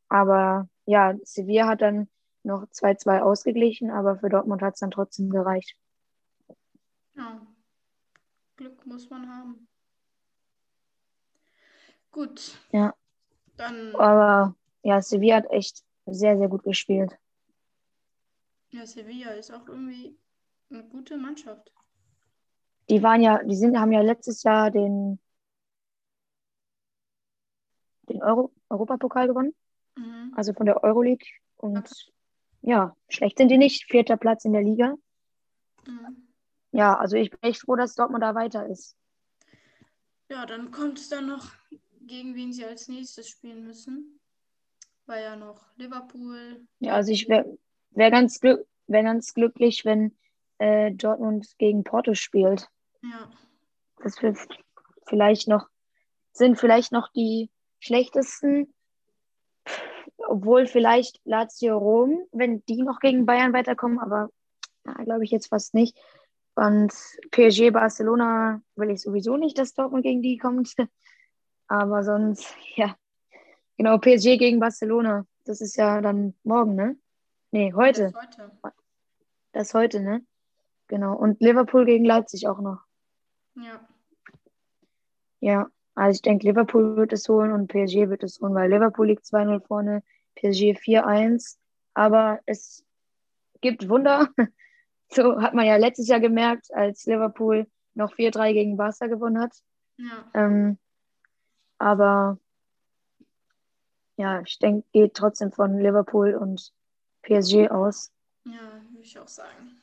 aber 0.09 0.69
ja, 0.85 1.15
Sevilla 1.23 1.67
hat 1.67 1.83
dann 1.83 2.09
noch 2.43 2.65
2-2 2.65 3.21
ausgeglichen, 3.21 3.91
aber 3.91 4.19
für 4.19 4.29
Dortmund 4.29 4.63
hat 4.63 4.75
es 4.75 4.81
dann 4.81 4.91
trotzdem 4.91 5.31
gereicht. 5.31 5.75
Ja. 7.15 7.41
Glück 8.57 8.85
muss 8.87 9.09
man 9.11 9.29
haben. 9.29 9.68
Gut. 12.11 12.59
Ja. 12.73 12.95
Dann. 13.57 13.95
Aber 13.97 14.55
ja, 14.83 15.01
Sevilla 15.03 15.37
hat 15.37 15.51
echt 15.51 15.85
sehr, 16.07 16.39
sehr 16.39 16.49
gut 16.49 16.63
gespielt. 16.63 17.19
Ja, 18.71 18.87
Sevilla 18.87 19.31
ist 19.31 19.53
auch 19.53 19.67
irgendwie 19.67 20.19
eine 20.71 20.85
gute 20.85 21.17
Mannschaft. 21.17 21.73
Die 22.89 23.03
waren 23.03 23.21
ja, 23.21 23.43
die 23.43 23.57
sind, 23.57 23.79
haben 23.79 23.93
ja 23.93 24.01
letztes 24.01 24.43
Jahr 24.43 24.71
den, 24.71 25.19
den 28.09 28.23
Euro, 28.23 28.53
Europapokal 28.69 29.29
gewonnen. 29.29 29.55
Mhm. 29.97 30.33
Also 30.37 30.53
von 30.53 30.67
der 30.67 30.83
Euroleague. 30.83 31.27
Und 31.57 32.13
ja, 32.63 32.97
schlecht 33.09 33.39
sind 33.39 33.49
die 33.49 33.59
nicht. 33.59 33.85
Vierter 33.91 34.17
Platz 34.17 34.45
in 34.45 34.53
der 34.53 34.63
Liga. 34.63 34.95
Mhm. 35.87 36.29
Ja, 36.73 36.97
also 36.97 37.17
ich 37.17 37.31
bin 37.31 37.43
echt 37.43 37.63
froh, 37.63 37.77
dass 37.77 37.95
Dortmund 37.95 38.23
da 38.23 38.35
weiter 38.35 38.67
ist. 38.67 38.97
Ja, 40.29 40.45
dann 40.45 40.71
kommt 40.71 40.99
es 40.99 41.09
dann 41.09 41.27
noch, 41.27 41.53
gegen 42.09 42.35
wen 42.35 42.53
sie 42.53 42.65
als 42.65 42.89
nächstes 42.89 43.29
spielen 43.29 43.65
müssen. 43.65 44.19
War 45.07 45.21
ja 45.21 45.37
noch 45.37 45.65
Liverpool. 45.77 46.67
Ja, 46.81 46.95
also 46.95 47.13
ich 47.13 47.29
wäre 47.29 47.59
wär 47.91 48.11
ganz, 48.11 48.41
glück 48.41 48.67
wär 48.87 49.03
ganz 49.03 49.35
glücklich, 49.35 49.85
wenn 49.85 50.17
äh, 50.59 50.93
Dortmund 50.93 51.55
gegen 51.59 51.85
Porto 51.85 52.15
spielt. 52.15 52.69
Ja. 53.03 53.31
Das 54.03 54.23
wird 54.23 54.39
vielleicht 55.07 55.49
noch, 55.49 55.69
sind 56.33 56.59
vielleicht 56.59 56.93
noch 56.93 57.09
die 57.13 57.51
schlechtesten. 57.79 58.75
Obwohl 60.17 60.67
vielleicht 60.67 61.21
Lazio 61.25 61.79
Rom, 61.79 62.27
wenn 62.33 62.65
die 62.67 62.83
noch 62.83 62.99
gegen 62.99 63.25
Bayern 63.25 63.53
weiterkommen, 63.53 63.99
aber 63.99 64.31
glaube 65.05 65.25
ich 65.25 65.31
jetzt 65.31 65.49
fast 65.49 65.75
nicht. 65.75 65.97
Und 66.55 66.93
PSG 67.31 67.71
Barcelona 67.71 68.61
will 68.75 68.91
ich 68.91 69.01
sowieso 69.01 69.37
nicht, 69.37 69.59
dass 69.59 69.75
Dortmund 69.75 70.03
gegen 70.03 70.23
die 70.23 70.39
kommt. 70.39 70.75
Aber 71.69 72.03
sonst, 72.03 72.55
ja. 72.77 72.97
Genau, 73.77 73.99
PSG 73.99 74.39
gegen 74.39 74.59
Barcelona. 74.59 75.25
Das 75.45 75.61
ist 75.61 75.77
ja 75.77 76.01
dann 76.01 76.35
morgen, 76.43 76.75
ne? 76.75 76.97
Nee, 77.53 77.73
heute. 77.75 78.13
Das 78.13 78.25
ist 78.25 78.63
heute. 78.63 78.75
Das 79.53 79.69
ist 79.69 79.75
heute, 79.75 80.01
ne? 80.01 80.27
Genau. 80.89 81.15
Und 81.17 81.41
Liverpool 81.41 81.85
gegen 81.85 82.05
Leipzig 82.05 82.49
auch 82.49 82.61
noch. 82.61 82.81
Ja. 83.55 83.87
Ja, 85.41 85.71
also 85.95 86.17
ich 86.17 86.23
denke, 86.23 86.47
Liverpool 86.47 86.97
wird 86.97 87.13
es 87.13 87.29
holen 87.29 87.53
und 87.53 87.69
PSG 87.69 88.09
wird 88.09 88.25
es 88.25 88.41
holen, 88.41 88.55
weil 88.55 88.71
Liverpool 88.71 89.07
liegt 89.07 89.25
2-0 89.25 89.61
vorne, 89.67 90.03
PSG 90.35 90.77
4-1. 90.77 91.57
Aber 91.95 92.41
es 92.47 92.85
gibt 93.61 93.89
Wunder. 93.89 94.29
So 95.11 95.41
hat 95.41 95.55
man 95.55 95.65
ja 95.65 95.77
letztes 95.77 96.07
Jahr 96.07 96.21
gemerkt, 96.21 96.67
als 96.75 97.07
Liverpool 97.07 97.67
noch 97.95 98.13
4-3 98.13 98.53
gegen 98.53 98.77
Barca 98.77 99.07
gewonnen 99.07 99.41
hat. 99.41 99.55
Ja. 99.97 100.31
Ähm, 100.35 100.79
aber 101.79 102.39
ja, 104.17 104.41
ich 104.41 104.59
denke, 104.59 104.87
geht 104.93 105.15
trotzdem 105.15 105.53
von 105.53 105.79
Liverpool 105.79 106.35
und 106.35 106.73
PSG 107.23 107.71
aus. 107.71 108.13
Ja, 108.45 108.83
würde 108.91 109.05
ich 109.05 109.19
auch 109.19 109.29
sagen. 109.29 109.83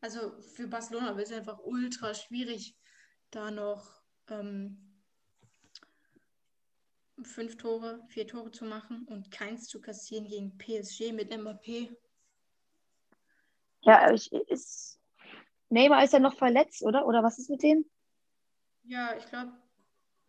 Also 0.00 0.40
für 0.40 0.66
Barcelona 0.66 1.16
wird 1.16 1.26
es 1.26 1.32
einfach 1.32 1.58
ultra 1.62 2.14
schwierig, 2.14 2.74
da 3.30 3.50
noch 3.50 4.02
ähm, 4.28 4.90
fünf 7.22 7.58
Tore, 7.58 8.02
vier 8.08 8.26
Tore 8.26 8.50
zu 8.50 8.64
machen 8.64 9.06
und 9.08 9.30
keins 9.30 9.66
zu 9.66 9.80
kassieren 9.80 10.26
gegen 10.26 10.56
PSG 10.56 11.12
mit 11.12 11.30
Mbappé. 11.30 11.94
Ja, 13.82 14.10
ich, 14.12 14.32
ist. 14.32 14.98
Neymar 15.68 16.04
ist 16.04 16.12
ja 16.12 16.18
noch 16.18 16.34
verletzt, 16.34 16.82
oder? 16.82 17.06
Oder 17.06 17.22
was 17.22 17.38
ist 17.38 17.50
mit 17.50 17.62
dem? 17.62 17.84
Ja, 18.84 19.14
ich 19.16 19.26
glaube, 19.26 19.52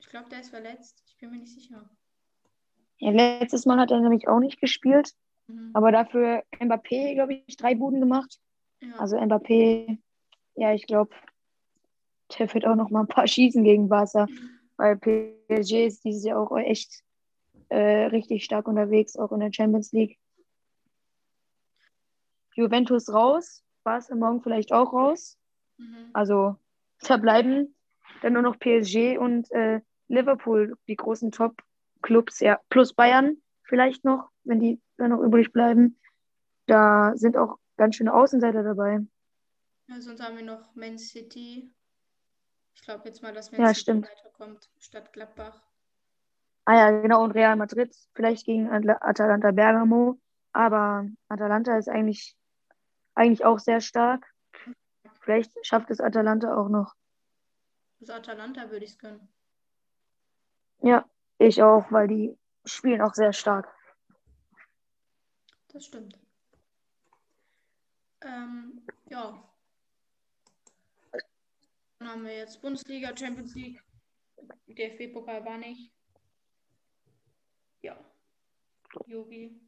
ich 0.01 0.09
glaube, 0.09 0.29
der 0.29 0.41
ist 0.41 0.49
verletzt. 0.49 1.01
Ich 1.07 1.17
bin 1.17 1.29
mir 1.31 1.37
nicht 1.37 1.53
sicher. 1.53 1.89
Ja, 2.97 3.11
letztes 3.11 3.65
Mal 3.65 3.79
hat 3.79 3.91
er 3.91 3.99
nämlich 4.01 4.27
auch 4.27 4.39
nicht 4.39 4.59
gespielt, 4.59 5.13
Mhm. 5.47 5.71
aber 5.73 5.91
dafür 5.91 6.43
Mbappé, 6.59 7.13
glaube 7.15 7.33
ich, 7.47 7.57
drei 7.57 7.75
Buden 7.75 7.99
gemacht. 7.99 8.39
Ja. 8.81 8.95
Also 8.97 9.17
Mbappé, 9.17 9.97
ja, 10.55 10.73
ich 10.73 10.85
glaube, 10.85 11.15
der 12.37 12.53
wird 12.53 12.65
auch 12.65 12.75
noch 12.75 12.89
mal 12.89 13.01
ein 13.01 13.07
paar 13.07 13.27
schießen 13.27 13.63
gegen 13.63 13.89
Barca, 13.89 14.27
weil 14.77 14.97
PSG 14.97 15.85
ist 15.87 16.03
dieses 16.03 16.23
Jahr 16.23 16.39
auch 16.39 16.55
echt 16.57 17.03
äh, 17.69 18.05
richtig 18.05 18.43
stark 18.43 18.67
unterwegs, 18.67 19.15
auch 19.15 19.31
in 19.31 19.39
der 19.39 19.51
Champions 19.53 19.91
League. 19.91 20.17
Juventus 22.53 23.11
raus, 23.11 23.63
Barca 23.83 24.13
morgen 24.15 24.41
vielleicht 24.41 24.71
auch 24.73 24.93
raus. 24.93 25.37
Mhm. 25.77 26.09
Also 26.13 26.55
da 27.01 27.17
bleiben 27.17 27.75
dann 28.21 28.33
nur 28.33 28.41
noch 28.41 28.59
PSG 28.59 29.17
und 29.17 29.49
äh, 29.51 29.81
Liverpool, 30.11 30.77
die 30.87 30.95
großen 30.95 31.31
Top-Clubs, 31.31 32.39
ja, 32.39 32.59
plus 32.69 32.93
Bayern 32.93 33.37
vielleicht 33.63 34.03
noch, 34.03 34.29
wenn 34.43 34.59
die 34.59 34.81
dann 34.97 35.11
noch 35.11 35.21
übrig 35.21 35.51
bleiben. 35.51 35.99
Da 36.67 37.13
sind 37.15 37.37
auch 37.37 37.57
ganz 37.77 37.95
schöne 37.95 38.13
Außenseiter 38.13 38.63
dabei. 38.63 38.99
Ja, 39.87 40.01
sonst 40.01 40.21
haben 40.21 40.37
wir 40.37 40.43
noch 40.43 40.75
Man 40.75 40.97
City. 40.97 41.71
Ich 42.75 42.81
glaube 42.81 43.03
jetzt 43.05 43.21
mal, 43.21 43.33
dass 43.33 43.51
Man 43.51 43.61
Ja, 43.61 43.73
City 43.73 44.03
weiterkommt, 44.03 44.69
statt 44.79 45.11
Gladbach. 45.13 45.61
Ah 46.65 46.75
ja, 46.75 47.01
genau, 47.01 47.23
und 47.23 47.31
Real 47.31 47.55
Madrid 47.55 47.95
vielleicht 48.13 48.45
gegen 48.45 48.69
Atalanta 48.69 49.51
Bergamo. 49.51 50.19
Aber 50.53 51.07
Atalanta 51.29 51.77
ist 51.77 51.89
eigentlich, 51.89 52.35
eigentlich 53.15 53.45
auch 53.45 53.59
sehr 53.59 53.81
stark. 53.81 54.25
Vielleicht 55.21 55.51
schafft 55.65 55.89
es 55.91 56.01
Atalanta 56.01 56.55
auch 56.55 56.69
noch. 56.69 56.93
Also 57.99 58.13
Atalanta 58.13 58.69
würde 58.69 58.85
ich 58.85 58.91
es 58.91 58.97
gönnen. 58.99 59.27
Ja, 60.81 61.05
ich 61.37 61.61
auch, 61.61 61.91
weil 61.91 62.07
die 62.07 62.37
spielen 62.65 63.01
auch 63.01 63.13
sehr 63.13 63.33
stark. 63.33 63.73
Das 65.69 65.85
stimmt. 65.85 66.19
Ähm, 68.21 68.85
ja. 69.09 69.43
Dann 71.99 72.09
haben 72.09 72.23
wir 72.25 72.35
jetzt 72.35 72.61
Bundesliga, 72.61 73.15
Champions 73.15 73.55
League. 73.55 73.81
DFB-Pokal 74.67 75.45
war 75.45 75.57
nicht. 75.57 75.93
Ja. 77.81 77.97
Yogi. 79.05 79.59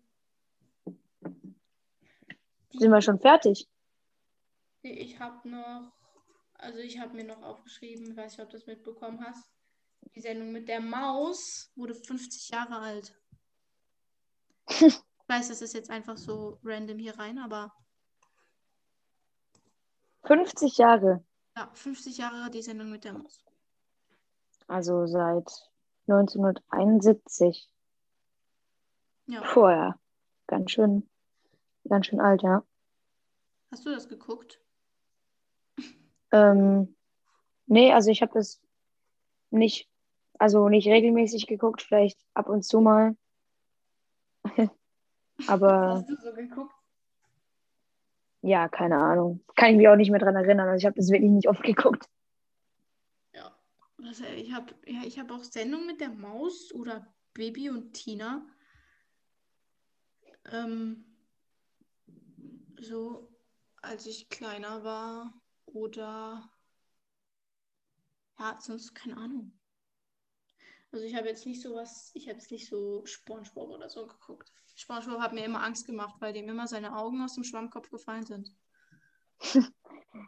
Sind 2.72 2.92
wir 2.92 3.02
schon 3.02 3.20
fertig? 3.20 3.68
Nee, 4.82 5.00
Ich 5.00 5.20
habe 5.20 5.48
noch, 5.48 5.94
also 6.56 6.80
ich 6.80 7.00
habe 7.00 7.14
mir 7.14 7.24
noch 7.24 7.42
aufgeschrieben, 7.44 8.12
ich 8.12 8.18
weiß 8.18 8.32
nicht, 8.32 8.42
ob 8.44 8.50
du 8.50 8.58
das 8.58 8.66
mitbekommen 8.66 9.24
hast. 9.24 9.53
Die 10.16 10.22
Sendung 10.22 10.52
mit 10.52 10.68
der 10.68 10.80
Maus 10.82 11.72
wurde 11.76 11.96
50 11.96 12.50
Jahre 12.50 12.80
alt. 12.80 13.16
Ich 15.26 15.30
weiß, 15.30 15.48
das 15.48 15.62
ist 15.62 15.74
jetzt 15.74 15.90
einfach 15.90 16.18
so 16.18 16.60
random 16.66 17.00
hier 17.00 17.18
rein, 17.18 17.40
aber 17.40 17.74
50 20.26 20.78
Jahre. 20.78 21.24
ja, 21.56 21.72
50 21.74 22.18
Jahre 22.18 22.52
die 22.52 22.62
Sendung 22.62 22.90
mit 22.92 23.06
der 23.06 23.14
Maus. 23.14 23.44
Also 24.68 25.06
seit 25.08 25.50
1971. 26.08 27.70
Ja. 29.28 29.44
Vorher. 29.46 29.98
Ganz 30.48 30.72
schön, 30.72 31.10
ganz 31.88 32.08
schön 32.08 32.20
alt, 32.20 32.44
ja. 32.44 32.64
Hast 33.72 33.86
du 33.86 33.92
das 33.92 34.10
geguckt? 34.10 34.60
Ähm, 36.32 36.96
nee, 37.66 37.94
also 37.94 38.12
ich 38.12 38.22
habe 38.22 38.34
das 38.34 38.62
nicht, 39.52 39.90
also 40.44 40.68
nicht 40.68 40.90
regelmäßig 40.90 41.48
geguckt, 41.48 41.82
vielleicht 41.82 42.20
ab 42.34 42.50
und 42.50 42.64
zu 42.64 42.82
mal. 42.82 43.16
Aber 45.48 45.94
Hast 45.94 46.10
du 46.10 46.18
so 46.18 46.34
geguckt? 46.34 46.76
ja, 48.42 48.68
keine 48.68 48.98
Ahnung. 48.98 49.42
Kann 49.56 49.72
ich 49.72 49.78
mich 49.78 49.88
auch 49.88 49.96
nicht 49.96 50.12
mehr 50.12 50.20
dran 50.20 50.36
erinnern. 50.36 50.68
Also 50.68 50.82
ich 50.82 50.86
habe 50.86 50.98
das 50.98 51.10
wirklich 51.10 51.32
nicht 51.32 51.48
oft 51.48 51.64
geguckt. 51.64 52.10
Ja. 53.34 53.58
Was, 54.00 54.20
äh, 54.20 54.36
ich 54.36 54.52
habe 54.52 54.76
ja, 54.86 55.04
ich 55.06 55.18
hab 55.18 55.32
auch 55.32 55.46
Sendung 55.46 55.86
mit 55.86 56.02
der 56.02 56.10
Maus 56.10 56.74
oder 56.74 57.08
Baby 57.34 57.70
und 57.70 57.94
Tina. 57.94 58.46
Ähm, 60.52 61.06
so, 62.82 63.30
als 63.82 64.06
ich 64.08 64.28
kleiner 64.28 64.84
war. 64.84 65.34
Oder 65.68 66.52
ja, 68.38 68.58
sonst 68.60 68.94
keine 68.94 69.16
Ahnung. 69.16 69.58
Also 70.94 71.06
ich 71.06 71.16
habe 71.16 71.28
jetzt 71.28 71.48
nicht 71.48 71.60
so 71.60 71.74
was, 71.74 72.12
ich 72.14 72.28
habe 72.28 72.38
jetzt 72.38 72.52
nicht 72.52 72.68
so 72.68 73.04
SpongeBob 73.04 73.72
oder 73.72 73.90
so 73.90 74.06
geguckt. 74.06 74.54
SpongeBob 74.76 75.20
hat 75.20 75.34
mir 75.34 75.44
immer 75.44 75.64
Angst 75.64 75.88
gemacht, 75.88 76.16
weil 76.20 76.34
dem 76.34 76.48
immer 76.48 76.68
seine 76.68 76.96
Augen 76.96 77.24
aus 77.24 77.34
dem 77.34 77.44
Schwammkopf 77.44 77.90
gefallen 77.90 78.26
sind. 78.26 78.56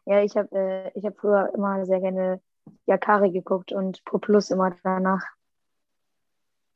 Ja, 0.08 0.24
ich 0.24 0.36
habe 0.36 0.50
äh, 0.58 0.92
ich 0.98 1.06
hab 1.06 1.16
früher 1.20 1.52
immer 1.54 1.86
sehr 1.86 2.00
gerne 2.00 2.42
Yakari 2.88 3.32
geguckt 3.32 3.72
und 3.72 4.04
Pro 4.04 4.18
Plus 4.18 4.50
immer 4.50 4.76
danach. 4.84 5.24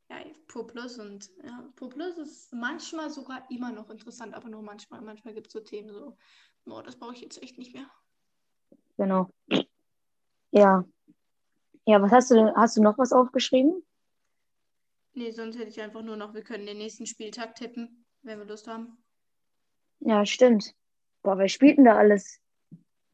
Ja, 0.10 0.18
Pro 0.48 0.64
Plus 0.64 1.00
und 1.00 1.28
ja, 1.44 1.68
Pro 1.76 1.90
Plus 1.90 2.18
ist 2.20 2.54
manchmal 2.54 3.10
sogar 3.10 3.50
immer 3.50 3.72
noch 3.72 3.90
interessant, 3.90 4.36
aber 4.36 4.48
nur 4.48 4.62
manchmal. 4.62 5.02
Manchmal 5.02 5.34
gibt 5.34 5.48
es 5.48 5.54
so 5.54 5.60
Themen 5.60 5.92
so, 5.92 6.18
oh, 6.68 6.82
das 6.84 6.98
brauche 6.98 7.16
ich 7.16 7.22
jetzt 7.22 7.42
echt 7.42 7.58
nicht 7.58 7.74
mehr. 7.74 7.88
Genau. 8.98 9.28
Ja. 10.52 10.86
Ja, 11.86 12.02
was 12.02 12.12
hast 12.12 12.32
du 12.32 12.36
denn? 12.36 12.56
Hast 12.56 12.78
du 12.78 12.82
noch 12.82 12.98
was 12.98 13.12
aufgeschrieben? 13.14 13.84
Nee, 15.14 15.32
sonst 15.32 15.58
hätte 15.58 15.70
ich 15.70 15.82
einfach 15.82 16.02
nur 16.04 16.16
noch, 16.16 16.34
wir 16.34 16.44
können 16.44 16.66
den 16.66 16.78
nächsten 16.78 17.06
Spieltag 17.06 17.56
tippen, 17.56 18.06
wenn 18.22 18.40
wir 18.40 18.46
Lust 18.46 18.68
haben. 18.68 18.98
Ja, 20.00 20.26
stimmt. 20.26 20.74
Boah, 21.24 21.38
wer 21.38 21.50
spielt 21.50 21.78
denn 21.78 21.86
da 21.86 21.98
alles? 21.98 22.40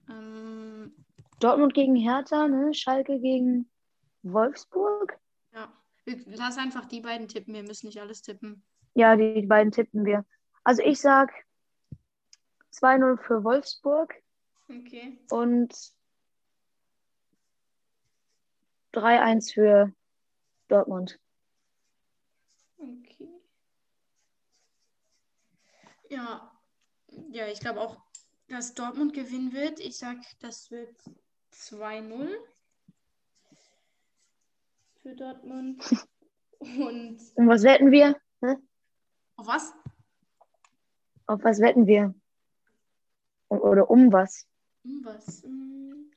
Ähm, 0.09 0.93
Dortmund 1.39 1.73
gegen 1.73 1.95
Hertha, 1.95 2.47
ne? 2.47 2.73
Schalke 2.73 3.19
gegen 3.19 3.69
Wolfsburg? 4.23 5.17
ja, 5.53 5.71
wir, 6.03 6.17
lass 6.27 6.57
einfach 6.57 6.85
die 6.85 7.01
beiden 7.01 7.27
tippen, 7.27 7.53
wir 7.53 7.63
müssen 7.63 7.87
nicht 7.87 7.99
alles 7.99 8.21
tippen. 8.21 8.63
Ja, 8.93 9.15
die, 9.15 9.41
die 9.41 9.47
beiden 9.47 9.71
tippen 9.71 10.05
wir. 10.05 10.25
Also 10.63 10.83
ich 10.83 10.99
sag 10.99 11.31
2-0 12.73 13.17
für 13.17 13.43
Wolfsburg 13.43 14.13
Okay. 14.69 15.19
und 15.31 15.73
3-1 18.95 19.53
für 19.53 19.93
Dortmund. 20.67 21.19
Okay. 22.77 23.29
Ja, 26.09 26.51
ja, 27.29 27.47
ich 27.47 27.59
glaube 27.59 27.81
auch, 27.81 27.97
dass 28.47 28.73
Dortmund 28.73 29.13
gewinnen 29.13 29.53
wird. 29.53 29.79
Ich 29.79 29.97
sag, 29.97 30.17
das 30.39 30.71
wird 30.71 30.95
2-0 31.53 32.29
für 35.01 35.15
Dortmund. 35.15 35.83
Und 36.59 37.19
Und 37.35 37.47
was 37.47 37.63
wetten 37.63 37.91
wir? 37.91 38.19
Hä? 38.41 38.55
auf 39.35 39.47
was? 39.47 39.73
Auf 41.27 41.43
was 41.43 41.59
wetten 41.59 41.85
wir? 41.85 42.15
Oder 43.49 43.89
um 43.89 44.11
was? 44.11 44.47
Hm, 44.83 45.01
was? 45.03 45.43
Hm. 45.43 46.11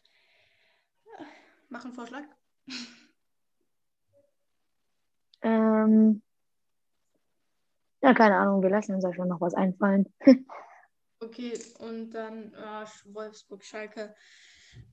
Mach 1.68 1.84
einen 1.84 1.92
Vorschlag. 1.92 2.24
Ähm, 5.40 6.20
ja, 8.02 8.14
keine 8.14 8.36
Ahnung, 8.36 8.62
wir 8.62 8.70
lassen 8.70 8.94
uns 8.94 9.04
da 9.04 9.12
schon 9.12 9.28
noch 9.28 9.40
was 9.40 9.54
einfallen. 9.54 10.12
Okay, 11.20 11.58
und 11.80 12.10
dann 12.10 12.54
äh, 12.54 12.86
Wolfsburg, 13.06 13.64
Schalke. 13.64 14.14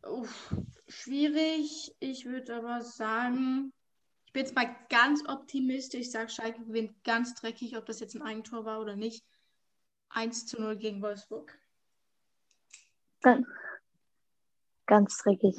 Uff, 0.01 0.55
schwierig. 0.87 1.95
Ich 1.99 2.25
würde 2.25 2.55
aber 2.55 2.81
sagen, 2.81 3.71
ich 4.25 4.33
bin 4.33 4.41
jetzt 4.43 4.55
mal 4.55 4.75
ganz 4.89 5.23
optimistisch. 5.29 6.01
Ich 6.01 6.11
sage, 6.11 6.29
Schalke 6.29 6.65
gewinnt 6.65 7.03
ganz 7.03 7.35
dreckig, 7.35 7.77
ob 7.77 7.85
das 7.85 7.99
jetzt 7.99 8.15
ein 8.15 8.23
Eigentor 8.23 8.65
war 8.65 8.81
oder 8.81 8.95
nicht. 8.95 9.23
1 10.09 10.47
zu 10.47 10.59
0 10.59 10.77
gegen 10.77 11.03
Wolfsburg. 11.03 11.55
Ganz, 13.21 13.45
ganz 14.87 15.19
dreckig. 15.19 15.57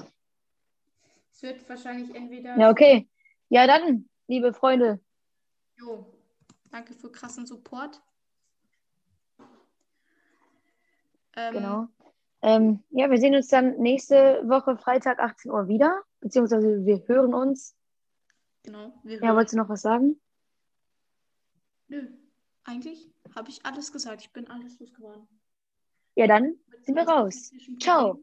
Es 1.37 1.43
wird 1.43 1.69
wahrscheinlich 1.69 2.15
entweder. 2.15 2.57
Ja, 2.57 2.71
okay. 2.71 3.07
Ja, 3.51 3.67
dann, 3.67 4.09
liebe 4.27 4.55
Freunde, 4.55 5.01
Jo, 5.77 6.11
danke 6.71 6.95
für 6.95 7.13
krassen 7.13 7.47
Support. 7.47 8.01
Ähm, 11.37 11.53
genau. 11.53 11.89
Ähm, 12.41 12.83
ja, 12.89 13.11
wir 13.11 13.19
sehen 13.19 13.35
uns 13.35 13.49
dann 13.49 13.77
nächste 13.77 14.49
Woche 14.49 14.79
Freitag 14.79 15.19
18 15.19 15.51
Uhr 15.51 15.69
wieder, 15.69 16.03
beziehungsweise 16.21 16.87
wir 16.87 17.07
hören 17.07 17.35
uns. 17.35 17.77
Genau. 18.63 18.99
Wir 19.05 19.17
Ja, 19.17 19.27
hören. 19.27 19.37
wolltest 19.37 19.53
du 19.53 19.59
noch 19.59 19.69
was 19.69 19.83
sagen? 19.83 20.19
Nö, 21.89 22.09
eigentlich 22.65 23.11
habe 23.35 23.51
ich 23.51 23.67
alles 23.67 23.93
gesagt. 23.93 24.23
Ich 24.23 24.33
bin 24.33 24.49
alles 24.49 24.79
losgeworden. 24.79 25.29
Ja, 26.15 26.29
dann 26.29 26.59
sind 26.81 26.95
wir 26.95 27.07
raus. 27.07 27.53
Ciao. 27.79 28.19